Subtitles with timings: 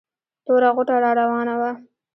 [0.45, 1.71] توره غوټه را راوانه وه.